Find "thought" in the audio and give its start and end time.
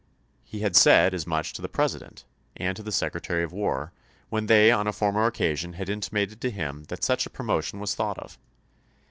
7.93-8.17